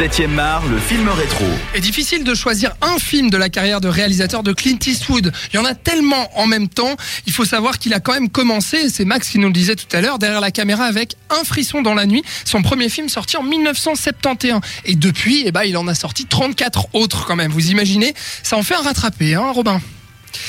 7ème 0.00 0.38
art, 0.40 0.64
le 0.66 0.78
film 0.78 1.08
rétro. 1.08 1.44
est 1.74 1.80
difficile 1.80 2.24
de 2.24 2.34
choisir 2.34 2.72
un 2.80 2.98
film 2.98 3.30
de 3.30 3.36
la 3.36 3.48
carrière 3.48 3.80
de 3.80 3.86
réalisateur 3.88 4.42
de 4.42 4.52
Clint 4.52 4.78
Eastwood. 4.84 5.32
Il 5.52 5.56
y 5.56 5.58
en 5.58 5.64
a 5.64 5.74
tellement 5.74 6.36
en 6.36 6.46
même 6.46 6.68
temps. 6.68 6.96
Il 7.26 7.32
faut 7.32 7.44
savoir 7.44 7.78
qu'il 7.78 7.94
a 7.94 8.00
quand 8.00 8.12
même 8.12 8.28
commencé, 8.28 8.88
c'est 8.88 9.04
Max 9.04 9.28
qui 9.28 9.38
nous 9.38 9.46
le 9.46 9.52
disait 9.52 9.76
tout 9.76 9.86
à 9.96 10.00
l'heure, 10.00 10.18
derrière 10.18 10.40
la 10.40 10.50
caméra 10.50 10.84
avec 10.84 11.14
Un 11.30 11.44
frisson 11.44 11.80
dans 11.82 11.94
la 11.94 12.06
nuit, 12.06 12.22
son 12.44 12.62
premier 12.62 12.88
film 12.88 13.08
sorti 13.08 13.36
en 13.36 13.44
1971. 13.44 14.60
Et 14.84 14.96
depuis, 14.96 15.44
eh 15.46 15.52
ben, 15.52 15.62
il 15.62 15.76
en 15.76 15.86
a 15.86 15.94
sorti 15.94 16.26
34 16.26 16.88
autres 16.94 17.24
quand 17.26 17.36
même. 17.36 17.52
Vous 17.52 17.70
imaginez? 17.70 18.14
Ça 18.42 18.56
en 18.56 18.62
fait 18.64 18.74
un 18.74 18.82
rattrapé, 18.82 19.34
hein, 19.34 19.52
Robin? 19.52 19.80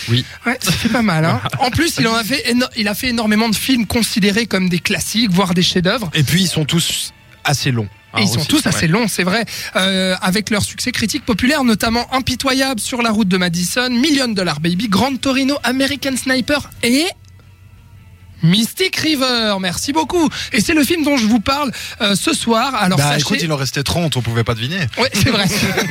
Oui. 0.09 0.25
Ouais, 0.47 0.57
ça 0.59 0.71
fait 0.71 0.89
pas 0.89 1.03
mal. 1.03 1.23
Hein. 1.25 1.39
En 1.59 1.69
plus, 1.69 1.95
il 1.99 2.07
en 2.07 2.15
a 2.15 2.23
fait, 2.23 2.43
éno- 2.51 2.69
il 2.75 2.87
a 2.87 2.95
fait 2.95 3.09
énormément 3.09 3.47
de 3.49 3.55
films 3.55 3.85
considérés 3.85 4.47
comme 4.47 4.69
des 4.69 4.79
classiques, 4.79 5.29
voire 5.31 5.53
des 5.53 5.61
chefs-d'œuvre. 5.61 6.09
Et 6.15 6.23
puis 6.23 6.41
ils 6.41 6.47
sont 6.47 6.65
tous 6.65 7.13
assez 7.43 7.69
longs. 7.71 7.87
Et 8.17 8.21
ils 8.21 8.27
Ah, 8.29 8.33
sont 8.33 8.39
aussi, 8.39 8.47
tous 8.47 8.65
assez 8.67 8.87
longs, 8.87 9.07
c'est 9.07 9.23
vrai, 9.23 9.45
euh, 9.75 10.15
avec 10.21 10.49
leur 10.49 10.63
succès 10.63 10.91
critique 10.91 11.25
populaire, 11.25 11.63
notamment 11.63 12.05
Impitoyable 12.13 12.79
sur 12.79 13.01
la 13.01 13.11
route 13.11 13.27
de 13.27 13.37
Madison, 13.37 13.89
Million 13.89 14.27
Dollar 14.27 14.59
Baby, 14.59 14.87
Grand 14.87 15.15
Torino, 15.19 15.57
American 15.63 16.15
Sniper 16.15 16.69
et 16.83 17.05
Mystic 18.43 18.95
River. 18.97 19.55
Merci 19.59 19.91
beaucoup. 19.91 20.29
Et 20.53 20.61
c'est 20.61 20.73
le 20.73 20.83
film 20.83 21.03
dont 21.03 21.17
je 21.17 21.25
vous 21.25 21.39
parle 21.39 21.71
euh, 22.01 22.15
ce 22.15 22.33
soir. 22.33 22.75
Alors 22.75 22.97
Bah 22.97 23.05
sachez... 23.05 23.21
écoute, 23.21 23.37
il 23.41 23.51
en 23.51 23.55
restait 23.55 23.81
30, 23.81 24.17
on 24.17 24.21
pouvait 24.21 24.43
pas 24.43 24.53
deviner. 24.53 24.81
Ouais, 24.99 25.09
c'est 25.13 25.29
vrai. 25.31 25.45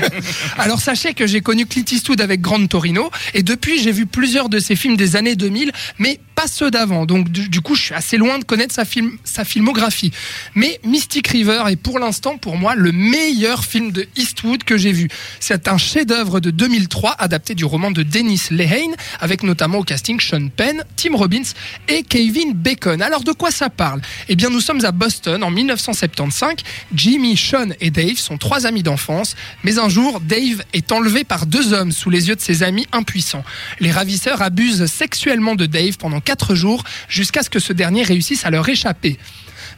Alors 0.59 0.81
sachez 0.81 1.15
que 1.15 1.27
j'ai 1.27 1.41
connu 1.41 1.67
Clint 1.67 1.85
Eastwood 1.91 2.21
avec 2.21 2.41
Grand 2.41 2.65
Torino 2.69 3.11
et 3.33 3.43
depuis 3.43 3.83
j'ai 3.83 3.91
vu 3.93 4.07
plusieurs 4.07 4.49
de 4.49 4.61
ses 4.61 4.77
films 4.77 4.97
des 4.97 5.17
années 5.17 5.35
2000, 5.37 5.73
mais 5.99 6.21
pas 6.45 6.49
ceux 6.49 6.71
d'avant. 6.71 7.07
Donc 7.07 7.31
du, 7.31 7.61
coup, 7.63 7.75
je 7.75 7.83
suis 7.85 7.95
assez 7.95 8.19
loin 8.19 8.39
de 8.39 8.45
connaître 8.45 8.75
sa 8.75 8.85
film 8.85 9.17
sa 9.25 9.45
filmographie. 9.45 10.13
Mais 10.55 10.79
Mystic 10.85 11.29
River 11.29 11.63
est 11.69 11.77
pour 11.77 11.99
l'instant 11.99 12.37
pour 12.37 12.59
moi 12.59 12.75
le 12.75 12.93
meilleur 12.93 13.65
film 13.65 13.93
de 13.93 14.07
Eastwood 14.15 14.63
que 14.63 14.77
j'ai 14.77 14.93
vu. 14.93 15.09
C'est 15.41 15.69
un 15.69 15.79
chef-d'œuvre 15.79 16.41
de 16.41 16.51
2003 16.51 17.13
adapté 17.13 17.55
du 17.55 17.65
roman 17.65 17.91
de 17.91 18.03
Dennis 18.03 18.49
Lehane 18.51 18.95
avec 19.21 19.43
notamment 19.43 19.79
au 19.79 19.85
casting 19.85 20.21
Sean 20.21 20.49
Penn, 20.55 20.85
Tim 20.97 21.17
Robbins 21.17 21.51
et 21.89 22.03
Kevin 22.03 22.53
Bacon. 22.53 23.01
Alors 23.01 23.25
de 23.25 23.33
quoi 23.33 23.51
ça 23.51 23.71
parle? 23.71 24.03
Eh 24.29 24.37
bien, 24.37 24.51
nous 24.51 24.61
sommes 24.61 24.85
à 24.85 24.93
Boston 24.93 25.43
en 25.43 25.51
1975. 25.51 26.57
Jimmy, 26.95 27.39
Sean 27.39 27.69
et 27.81 27.91
Dave 27.91 28.19
sont 28.19 28.37
trois 28.37 28.67
amis 28.67 28.83
d'enfance, 28.83 29.35
mais 29.63 29.79
un 29.79 29.89
jour, 29.89 30.21
Dave 30.21 30.63
est 30.75 30.93
enlevé 30.93 31.25
par 31.25 31.47
deux 31.47 31.73
hommes 31.73 31.93
sous 31.93 32.11
les 32.11 32.29
yeux 32.29 32.37
de 32.37 32.43
ses 32.43 32.63
amis 32.63 32.87
impuissants. 32.93 33.45
Les 33.81 33.91
ravisseurs 33.91 34.43
abusent 34.43 34.85
sexuellement 34.85 35.55
de 35.55 35.65
Dave 35.65 35.97
pendant 35.97 36.21
jours 36.55 36.85
jusqu'à 37.09 37.43
ce 37.43 37.51
que 37.51 37.59
ce 37.61 37.73
dernier 37.73 38.03
réussisse 38.03 38.45
à 38.45 38.51
leur 38.51 38.69
échapper. 38.69 39.19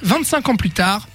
25 0.02 0.48
ans 0.48 0.56
plus 0.56 0.70
tard, 0.70 1.08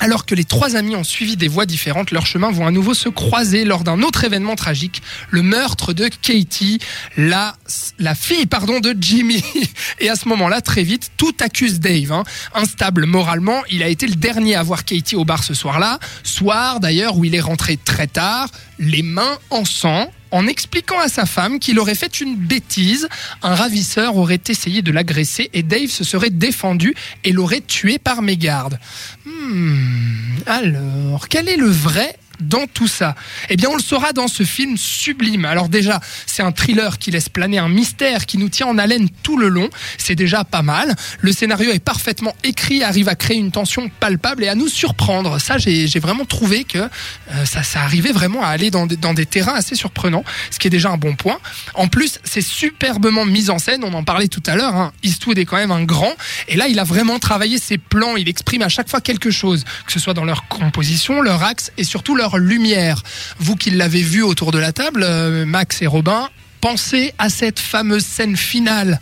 alors 0.00 0.26
que 0.26 0.34
les 0.34 0.44
trois 0.44 0.76
amis 0.76 0.96
ont 0.96 1.04
suivi 1.04 1.36
des 1.36 1.48
voies 1.48 1.66
différentes, 1.66 2.10
leurs 2.10 2.26
chemins 2.26 2.50
vont 2.50 2.66
à 2.66 2.70
nouveau 2.70 2.94
se 2.94 3.08
croiser 3.08 3.64
lors 3.64 3.84
d'un 3.84 4.02
autre 4.02 4.24
événement 4.24 4.56
tragique, 4.56 5.02
le 5.30 5.42
meurtre 5.42 5.92
de 5.92 6.08
Katie, 6.08 6.78
la, 7.16 7.56
la 7.98 8.14
fille 8.14 8.46
pardon, 8.46 8.80
de 8.80 8.94
Jimmy. 8.98 9.42
Et 10.00 10.10
à 10.10 10.16
ce 10.16 10.28
moment-là, 10.28 10.60
très 10.60 10.82
vite, 10.82 11.12
tout 11.16 11.34
accuse 11.40 11.80
Dave. 11.80 12.12
hein. 12.12 12.24
Instable 12.54 13.06
moralement, 13.06 13.62
il 13.70 13.82
a 13.82 13.88
été 13.88 14.06
le 14.06 14.16
dernier 14.16 14.56
à 14.56 14.62
voir 14.62 14.84
Katie 14.84 15.16
au 15.16 15.24
bar 15.24 15.44
ce 15.44 15.54
soir-là, 15.54 15.98
soir 16.22 16.80
d'ailleurs 16.80 17.16
où 17.16 17.24
il 17.24 17.34
est 17.34 17.40
rentré 17.40 17.76
très 17.76 18.06
tard, 18.06 18.48
les 18.78 19.02
mains 19.02 19.38
en 19.50 19.64
sang, 19.64 20.10
en 20.34 20.48
expliquant 20.48 20.98
à 20.98 21.06
sa 21.06 21.26
femme 21.26 21.60
qu'il 21.60 21.78
aurait 21.78 21.94
fait 21.94 22.20
une 22.20 22.34
bêtise. 22.34 23.08
Un 23.42 23.54
ravisseur 23.54 24.16
aurait 24.16 24.40
essayé 24.48 24.82
de 24.82 24.90
l'agresser 24.90 25.48
et 25.52 25.62
Dave 25.62 25.88
se 25.90 26.02
serait 26.02 26.30
défendu 26.30 26.94
et 27.22 27.30
l'aurait 27.30 27.60
tué 27.60 28.00
par 28.00 28.20
mégarde. 28.20 28.80
Hmm, 29.24 30.34
alors, 30.46 31.28
quel 31.28 31.48
est 31.48 31.56
le 31.56 31.68
vrai 31.68 32.16
dans 32.40 32.66
tout 32.66 32.88
ça 32.88 33.14
Eh 33.48 33.56
bien, 33.56 33.68
on 33.70 33.76
le 33.76 33.82
saura 33.82 34.12
dans 34.12 34.28
ce 34.28 34.42
film 34.42 34.76
sublime. 34.76 35.44
Alors 35.44 35.68
déjà, 35.68 36.00
c'est 36.26 36.42
un 36.42 36.52
thriller 36.52 36.98
qui 36.98 37.10
laisse 37.10 37.28
planer 37.28 37.58
un 37.58 37.68
mystère 37.68 38.26
qui 38.26 38.38
nous 38.38 38.48
tient 38.48 38.66
en 38.66 38.78
haleine 38.78 39.08
tout 39.22 39.36
le 39.36 39.48
long. 39.48 39.68
C'est 39.98 40.14
déjà 40.14 40.44
pas 40.44 40.62
mal. 40.62 40.94
Le 41.20 41.32
scénario 41.32 41.70
est 41.70 41.84
parfaitement 41.84 42.34
écrit, 42.42 42.82
arrive 42.82 43.08
à 43.08 43.14
créer 43.14 43.36
une 43.36 43.50
tension 43.50 43.88
palpable 44.00 44.44
et 44.44 44.48
à 44.48 44.54
nous 44.54 44.68
surprendre. 44.68 45.40
Ça, 45.40 45.58
j'ai 45.58 45.86
vraiment 46.00 46.24
trouvé 46.24 46.64
que 46.64 46.78
euh, 46.78 47.44
ça, 47.44 47.80
arrivait 47.80 48.12
vraiment 48.12 48.42
à 48.42 48.48
aller 48.48 48.70
dans 48.70 48.86
des, 48.86 48.96
dans 48.96 49.14
des 49.14 49.26
terrains 49.26 49.54
assez 49.54 49.74
surprenants, 49.74 50.24
ce 50.50 50.58
qui 50.58 50.68
est 50.68 50.70
déjà 50.70 50.90
un 50.90 50.96
bon 50.96 51.14
point. 51.14 51.38
En 51.74 51.88
plus, 51.88 52.18
c'est 52.24 52.40
superbement 52.40 53.24
mis 53.24 53.50
en 53.50 53.58
scène. 53.58 53.84
On 53.84 53.92
en 53.94 54.04
parlait 54.04 54.28
tout 54.28 54.42
à 54.46 54.56
l'heure. 54.56 54.74
Hein. 54.74 54.92
Eastwood 55.02 55.38
est 55.38 55.44
quand 55.44 55.56
même 55.56 55.72
un 55.72 55.84
grand. 55.84 56.12
Et 56.48 56.56
là, 56.56 56.68
il 56.68 56.78
a 56.78 56.84
vraiment 56.84 57.18
travaillé 57.18 57.58
ses 57.58 57.78
plans. 57.78 58.16
Il 58.16 58.28
exprime 58.28 58.62
à 58.62 58.68
chaque 58.68 58.88
fois 58.88 59.00
quelque 59.00 59.30
chose, 59.30 59.64
que 59.86 59.92
ce 59.92 60.00
soit 60.00 60.14
dans 60.14 60.24
leur 60.24 60.48
composition, 60.48 61.20
leur 61.20 61.42
axe 61.42 61.72
et 61.76 61.84
surtout 61.84 62.14
leur 62.14 62.23
lumière. 62.38 63.02
Vous 63.38 63.56
qui 63.56 63.70
l'avez 63.70 64.02
vu 64.02 64.22
autour 64.22 64.52
de 64.52 64.58
la 64.58 64.72
table, 64.72 65.04
euh, 65.04 65.44
Max 65.46 65.82
et 65.82 65.86
Robin, 65.86 66.28
pensez 66.60 67.12
à 67.18 67.28
cette 67.28 67.60
fameuse 67.60 68.04
scène 68.04 68.36
finale 68.36 69.00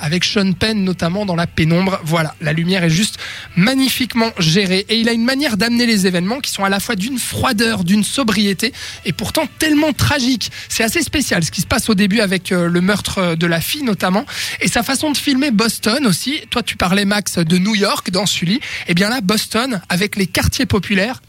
avec 0.00 0.24
Sean 0.24 0.52
Penn 0.52 0.82
notamment 0.82 1.26
dans 1.26 1.36
la 1.36 1.46
pénombre. 1.46 2.00
Voilà, 2.04 2.34
la 2.40 2.52
lumière 2.52 2.82
est 2.84 2.90
juste 2.90 3.18
magnifiquement 3.56 4.32
gérée 4.38 4.86
et 4.88 4.98
il 4.98 5.08
a 5.08 5.12
une 5.12 5.24
manière 5.24 5.56
d'amener 5.56 5.86
les 5.86 6.06
événements 6.06 6.40
qui 6.40 6.50
sont 6.50 6.64
à 6.64 6.68
la 6.68 6.80
fois 6.80 6.96
d'une 6.96 7.18
froideur, 7.18 7.84
d'une 7.84 8.02
sobriété 8.02 8.72
et 9.04 9.12
pourtant 9.12 9.46
tellement 9.58 9.92
tragique. 9.92 10.50
C'est 10.68 10.82
assez 10.82 11.02
spécial 11.02 11.44
ce 11.44 11.50
qui 11.50 11.60
se 11.60 11.66
passe 11.66 11.88
au 11.88 11.94
début 11.94 12.20
avec 12.20 12.50
euh, 12.52 12.68
le 12.68 12.80
meurtre 12.80 13.18
euh, 13.18 13.36
de 13.36 13.46
la 13.46 13.60
fille 13.60 13.82
notamment 13.82 14.24
et 14.60 14.68
sa 14.68 14.82
façon 14.82 15.12
de 15.12 15.16
filmer 15.16 15.50
Boston 15.50 16.06
aussi. 16.06 16.40
Toi 16.50 16.62
tu 16.62 16.76
parlais 16.76 17.04
Max 17.04 17.38
de 17.38 17.58
New 17.58 17.74
York 17.74 18.10
dans 18.10 18.26
Sully, 18.26 18.60
et 18.88 18.94
bien 18.94 19.10
là 19.10 19.20
Boston 19.20 19.80
avec 19.88 20.16
les 20.16 20.26
quartiers 20.26 20.66
populaires 20.66 21.20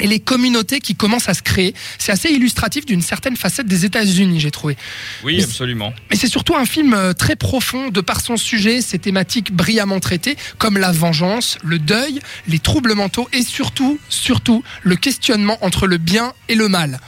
et 0.00 0.06
les 0.06 0.20
communautés 0.20 0.80
qui 0.80 0.94
commencent 0.94 1.28
à 1.28 1.34
se 1.34 1.42
créer. 1.42 1.74
C'est 1.98 2.12
assez 2.12 2.30
illustratif 2.30 2.84
d'une 2.86 3.02
certaine 3.02 3.36
facette 3.36 3.66
des 3.66 3.84
États-Unis, 3.84 4.40
j'ai 4.40 4.50
trouvé. 4.50 4.76
Oui, 5.22 5.36
Mais- 5.36 5.44
absolument. 5.44 5.92
Mais 6.10 6.16
c'est 6.16 6.28
surtout 6.28 6.56
un 6.56 6.66
film 6.66 6.94
euh, 6.94 7.12
très 7.12 7.36
profond 7.36 7.88
de 7.88 8.00
par 8.00 8.20
son 8.20 8.36
sujet, 8.36 8.80
ses 8.80 8.98
thématiques 8.98 9.52
brillamment 9.52 10.00
traitées, 10.00 10.36
comme 10.58 10.78
la 10.78 10.92
vengeance, 10.92 11.58
le 11.62 11.78
deuil, 11.78 12.20
les 12.48 12.58
troubles 12.58 12.94
mentaux 12.94 13.28
et 13.32 13.42
surtout, 13.42 13.98
surtout, 14.08 14.62
le 14.82 14.96
questionnement 14.96 15.58
entre 15.60 15.86
le 15.86 15.98
bien 15.98 16.32
et 16.48 16.54
le 16.54 16.68
mal. 16.68 16.98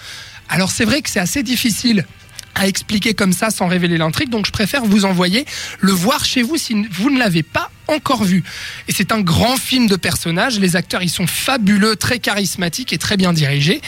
Alors 0.48 0.70
c'est 0.70 0.84
vrai 0.84 1.02
que 1.02 1.10
c'est 1.10 1.20
assez 1.20 1.42
difficile 1.42 2.06
à 2.54 2.66
expliquer 2.68 3.12
comme 3.14 3.32
ça 3.32 3.50
sans 3.50 3.66
révéler 3.66 3.98
l'intrigue, 3.98 4.30
donc 4.30 4.46
je 4.46 4.52
préfère 4.52 4.84
vous 4.84 5.04
envoyer 5.04 5.44
le 5.80 5.92
voir 5.92 6.24
chez 6.24 6.42
vous 6.42 6.56
si 6.56 6.86
vous 6.90 7.10
ne 7.10 7.18
l'avez 7.18 7.42
pas 7.42 7.70
encore 7.88 8.24
vu. 8.24 8.42
Et 8.88 8.92
c'est 8.92 9.12
un 9.12 9.20
grand 9.20 9.56
film 9.56 9.86
de 9.86 9.96
personnages, 9.96 10.58
les 10.58 10.76
acteurs 10.76 11.02
ils 11.02 11.10
sont 11.10 11.26
fabuleux, 11.26 11.96
très 11.96 12.18
charismatiques 12.18 12.92
et 12.92 12.98
très 12.98 13.16
bien 13.16 13.32
dirigés. 13.32 13.80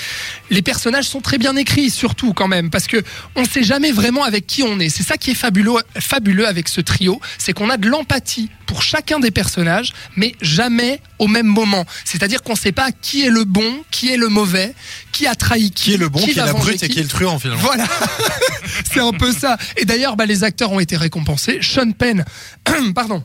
Les 0.50 0.62
personnages 0.62 1.06
sont 1.06 1.20
très 1.20 1.38
bien 1.38 1.56
écrits 1.56 1.90
surtout 1.90 2.32
quand 2.32 2.48
même, 2.48 2.70
parce 2.70 2.86
que 2.86 3.02
on 3.36 3.44
sait 3.44 3.62
jamais 3.62 3.92
vraiment 3.92 4.24
avec 4.24 4.46
qui 4.46 4.62
on 4.62 4.78
est. 4.80 4.88
C'est 4.88 5.02
ça 5.02 5.16
qui 5.16 5.30
est 5.30 5.34
fabuleux, 5.34 5.72
fabuleux 5.98 6.46
avec 6.46 6.68
ce 6.68 6.80
trio, 6.80 7.20
c'est 7.38 7.52
qu'on 7.52 7.70
a 7.70 7.76
de 7.76 7.88
l'empathie 7.88 8.50
pour 8.66 8.82
chacun 8.82 9.18
des 9.18 9.30
personnages, 9.30 9.92
mais 10.14 10.34
jamais 10.42 11.00
au 11.18 11.26
même 11.26 11.46
moment. 11.46 11.84
C'est-à-dire 12.04 12.42
qu'on 12.42 12.54
sait 12.54 12.72
pas 12.72 12.92
qui 12.92 13.24
est 13.24 13.30
le 13.30 13.44
bon, 13.44 13.82
qui 13.90 14.12
est 14.12 14.16
le 14.16 14.28
mauvais, 14.28 14.74
qui 15.12 15.26
a 15.26 15.34
trahi 15.34 15.70
qui, 15.70 15.84
Qui 15.84 15.94
est 15.94 15.96
le 15.96 16.08
bon, 16.08 16.20
qui, 16.20 16.30
est 16.30 16.34
la 16.34 16.52
brute 16.52 16.82
et 16.82 16.86
qui. 16.86 16.94
qui 16.94 17.00
est 17.00 17.02
le 17.02 17.08
truand 17.08 17.38
finalement. 17.38 17.62
Voilà, 17.62 17.86
c'est 18.92 19.00
un 19.00 19.12
peu 19.12 19.32
ça. 19.32 19.56
Et 19.76 19.84
d'ailleurs, 19.84 20.16
bah, 20.16 20.26
les 20.26 20.44
acteurs 20.44 20.70
ont 20.70 20.80
été 20.80 20.96
récompensés. 20.96 21.58
Sean 21.62 21.92
Penn, 21.92 22.24
pardon. 22.94 23.24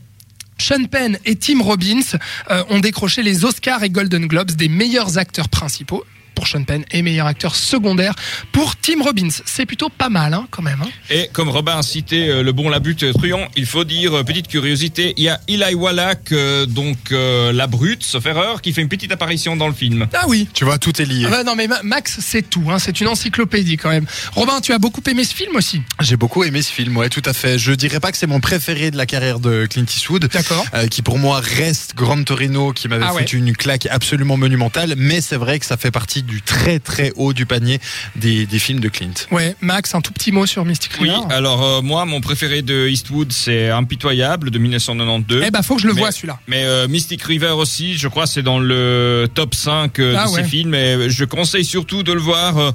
Sean 0.58 0.86
Penn 0.86 1.18
et 1.26 1.36
Tim 1.36 1.62
Robbins 1.62 2.18
euh, 2.52 2.64
ont 2.70 2.80
décroché 2.80 3.24
les 3.24 3.46
Oscars 3.46 3.84
et 3.84 3.90
Golden 3.90 4.28
Globes 4.28 4.52
des 4.52 4.70
meilleurs 4.70 5.18
acteurs 5.18 5.50
principaux 5.50 6.04
pour 6.36 6.48
Sean 6.48 6.64
Penn 6.64 6.84
et 6.92 7.02
meilleur 7.02 7.28
acteur 7.28 7.56
secondaire 7.56 8.14
pour 8.52 8.76
Tim 8.76 9.02
Robbins. 9.04 9.30
C'est 9.46 9.66
plutôt 9.66 9.90
pas 9.90 10.10
mal 10.10 10.34
hein, 10.34 10.48
quand 10.52 10.62
même. 10.62 10.82
hein. 10.82 10.90
Et 11.10 11.30
comme 11.34 11.50
Robin 11.50 11.78
a 11.78 11.84
cité 11.84 12.30
euh, 12.30 12.44
le 12.44 12.52
bon 12.52 12.70
la 12.70 12.80
butte 12.80 13.04
euh, 13.04 13.14
truand, 13.14 13.48
il 13.56 13.66
faut 13.66 13.84
dire, 13.84 14.14
euh, 14.18 14.24
petite 14.24 14.48
curiosité, 14.48 15.14
il 15.18 15.24
y 15.24 15.30
a 15.30 15.40
Eli 15.48 15.74
Wallach, 15.76 16.32
euh, 16.32 16.66
donc 16.66 16.98
euh, 17.12 17.52
la 17.52 17.68
brute, 17.68 18.04
sauf 18.04 18.26
erreur, 18.26 18.62
qui 18.62 18.74
fait 18.74 18.82
une 18.82 18.90
petite 18.90 19.12
apparition 19.12 19.56
dans 19.56 19.68
le 19.68 19.74
film. 19.74 20.08
Ah 20.14 20.26
oui. 20.28 20.48
Tu 20.54 20.66
vois, 20.66 20.78
tout 20.78 21.02
est 21.02 21.06
lié. 21.06 21.26
Ah 21.28 21.30
bah 21.32 21.44
non 21.44 21.56
mais 21.56 21.68
Ma- 21.68 21.84
Max 21.84 22.18
c'est 22.22 22.50
tout, 22.50 22.64
hein, 22.70 22.80
c'est 22.80 23.00
une 23.02 23.08
encyclopédie 23.08 23.78
quand 23.78 23.90
même. 23.90 24.06
Robin, 24.34 24.60
tu 24.62 24.74
as 24.74 24.80
beaucoup 24.80 25.02
aimé 25.10 25.24
ce 25.24 25.34
film 25.36 25.56
aussi 25.56 25.82
J'ai 26.02 26.16
beaucoup 26.18 26.44
aimé 26.44 26.62
ce 26.62 26.72
film, 26.72 26.98
ouais, 26.98 27.10
tout 27.10 27.22
à 27.26 27.34
fait. 27.34 27.58
Je 27.60 27.72
dirais 27.74 28.00
pas 28.00 28.12
que 28.12 28.18
c'est 28.18 28.28
mon 28.28 28.40
préféré 28.40 28.92
de 28.92 28.98
la 28.98 29.06
carrière 29.06 29.40
de 29.40 29.66
Clint 29.66 29.86
Eastwood. 29.86 30.28
D'accord. 30.32 30.66
euh, 30.74 30.88
qui 30.88 31.02
pour 31.02 31.20
moi 31.20 31.40
reste 31.42 31.96
Grand 31.96 32.22
Torino, 32.24 32.72
qui 32.74 32.88
m'avait 32.88 33.06
Ah 33.08 33.14
ouais. 33.14 33.22
foutu 33.22 33.38
une 33.38 33.56
claque 33.56 33.88
absolument 33.92 34.38
monumentale, 34.38 34.96
mais 34.98 35.22
c'est 35.22 35.36
vrai 35.38 35.60
que 35.60 35.66
ça 35.66 35.78
fait 35.78 35.92
partie 35.92 36.23
du 36.24 36.42
très 36.42 36.80
très 36.80 37.12
haut 37.16 37.34
du 37.34 37.46
panier 37.46 37.80
des, 38.16 38.46
des 38.46 38.60
films 38.60 38.80
de 38.80 38.90
Clint. 38.90 39.14
Ouais, 39.32 39.56
Max, 39.62 39.94
un 39.96 40.02
tout 40.02 40.12
petit 40.14 40.32
mot 40.32 40.46
sur 40.46 40.66
Mystic 40.66 40.92
Oui, 41.00 41.10
River. 41.10 41.22
alors 41.34 41.64
euh, 41.64 41.82
moi, 41.82 42.06
mon 42.06 42.22
préféré 42.22 42.62
de 42.62 42.88
Eastwood, 42.88 43.32
c'est 43.32 43.70
Impitoyable 43.70 44.50
de 44.52 44.58
1992. 44.60 45.44
Eh 45.46 45.52
bah 45.52 45.62
faut 45.64 45.76
que 45.76 45.82
je 45.82 45.88
le 45.88 45.94
Mais- 45.94 46.00
vois 46.02 46.12
celui-là. 46.12 46.40
Mais 46.48 46.64
euh, 46.64 46.88
Mystic 46.88 47.22
River 47.24 47.52
aussi, 47.52 47.98
je 47.98 48.08
crois, 48.08 48.26
c'est 48.28 48.44
dans 48.44 48.60
le 48.60 49.28
top 49.34 49.56
5 49.56 50.00
euh, 50.00 50.16
Ah 50.18 50.26
de 50.26 50.32
ouais. 50.32 50.44
ces 50.44 50.50
films. 50.50 50.74
Et 50.76 51.10
je 51.10 51.26
conseille 51.26 51.66
surtout 51.66 52.04
de 52.04 52.14
le 52.14 52.20
voir 52.22 52.58
euh, 52.58 52.72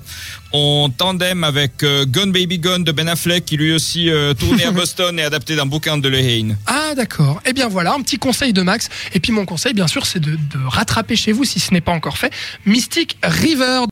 en 0.53 0.89
tandem 0.91 1.45
avec 1.45 1.83
euh, 1.83 2.05
Gun 2.07 2.29
Baby 2.29 2.59
Gun 2.59 2.81
de 2.81 2.93
Ben 2.93 3.09
Affleck, 3.09 3.45
qui 3.45 3.57
lui 3.57 3.73
aussi 3.73 4.09
euh, 4.11 4.35
tourné 4.35 4.65
à 4.65 4.71
Boston 4.73 5.19
et 5.19 5.23
adapté 5.23 5.57
d'un 5.57 5.67
bouquin 5.67 5.99
de 5.99 6.09
Lehane. 6.09 6.57
Ah 6.91 6.95
d'accord. 6.95 7.43
Eh 7.45 7.53
bien 7.53 7.69
voilà, 7.69 7.93
un 7.93 8.01
petit 8.01 8.17
conseil 8.19 8.55
de 8.55 8.63
Max. 8.63 8.89
Et 9.13 9.21
puis 9.21 9.31
mon 9.31 9.45
conseil, 9.45 9.75
bien 9.75 9.87
sûr, 9.87 10.07
c'est 10.07 10.21
de, 10.21 10.31
de 10.31 10.67
rattraper 10.67 11.17
chez 11.17 11.33
vous 11.33 11.45
si 11.45 11.61
ce 11.61 11.75
n'est 11.75 11.83
pas 11.83 11.93
encore 11.93 12.17
fait. 12.17 12.33
Mystic 12.65 13.19
River. 13.23 13.83